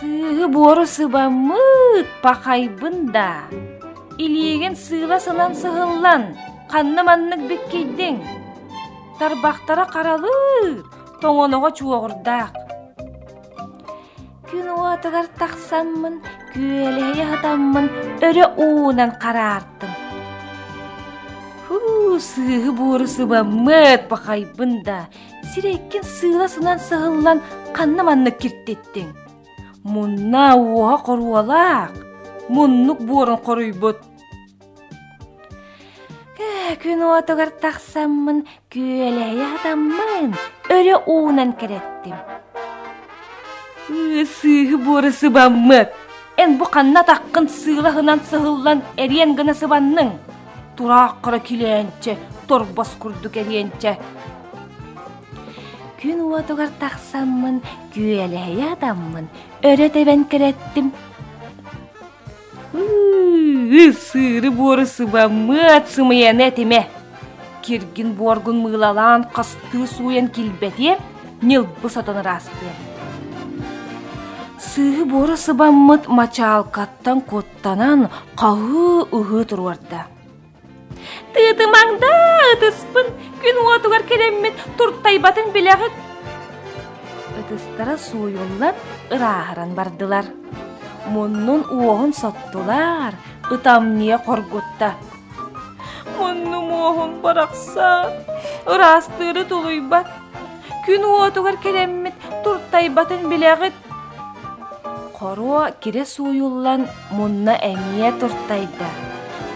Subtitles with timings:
[0.00, 3.44] Сыы бору сыбаммыт пахайбын да.
[4.16, 6.22] Илиеген сыыла сынан сыһыллан,
[6.72, 8.16] қанны маннык беккейдең.
[9.20, 10.80] Тарбақтара қаралыр,
[11.20, 12.56] тоңоноға чуоғырдақ.
[14.48, 16.16] Күн уатыгар тақсаммын,
[16.54, 17.92] күөлеге хатаммын,
[18.24, 19.92] өрө уунан қараартым.
[21.68, 25.10] Ху, сыығы бору сыбаммыт пахайбын да.
[25.52, 27.44] Сиреккен сыыла сынан сыһыллан,
[27.76, 28.40] қанны маннык
[29.80, 29.84] кирттеттең.
[29.84, 31.90] Мунна уоға qoruwalaq.
[32.48, 33.96] Муннук буорун qoruybut.
[36.80, 40.34] Күн отогар тақсаммын, күөләйе адаммын,
[40.70, 42.14] өрі уунан кереттим.
[43.88, 45.90] Сыығы буоры сыбаммыт.
[46.36, 50.12] Эн бу қанна таққын сыылахынан сыһыллан эриен гына сыбанның.
[50.76, 52.16] Тураақ қыра килээнче,
[52.46, 53.98] торбас курдук эриенче.
[56.00, 57.58] Күн уотугар тақсаммын,
[57.92, 59.26] күөләйе адаммын,
[59.60, 60.94] өрі тебен кереттим.
[64.00, 66.86] Сыры боры сыбаммыт сымыян этиме.
[67.60, 70.96] Киргин боргун мылалан қасты суян килбете,
[71.42, 72.72] нилбы сатан расты.
[74.58, 78.08] Сыы боры сыбаммыт мачалкаттан коттанан
[78.40, 79.44] қағы ұғы
[81.00, 81.30] тұруарда.
[81.34, 82.10] Тыытымаңда
[82.54, 83.06] ытыспын,
[83.40, 85.92] күн уатугар кереммет турттайбатын билегит.
[87.38, 88.74] Ытыстара суйуллан
[89.10, 90.24] ырааһыран бардылар.
[91.06, 93.14] Муннун уоһун соттулар,
[93.50, 94.94] ытамния коргутта.
[96.18, 98.12] Мунну моһун баракса,
[98.66, 100.06] ырастыры тулуйбат.
[100.86, 103.74] Күн уотугар кереммит турттайбатын билегит.
[105.18, 109.09] Коро кире суйуллан мунна эмие турттайда.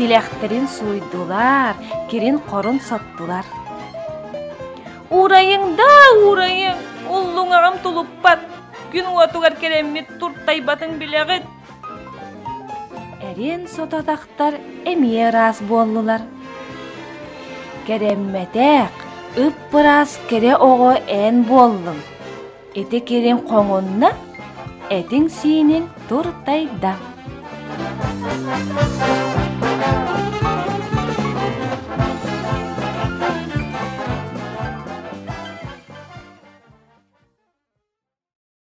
[0.00, 1.76] Тилехтерин суйдулар,
[2.08, 3.44] кирин корун соттулар.
[5.12, 5.88] Урайың да,
[6.24, 8.46] урайың, уллуңағам тулуппат.
[8.94, 11.44] Күн уатугар кереммит турттайбатын билегит.
[13.28, 14.56] Эрин сотатақтар
[14.88, 16.24] эмие рас боллулар.
[17.86, 19.04] Керемметек,
[19.36, 22.00] ып бырас кере ого эн боллум.
[22.74, 24.14] Эте керен қоңунна,
[24.88, 26.96] этиң сиинин туртайда.
[29.80, 30.09] Thank you.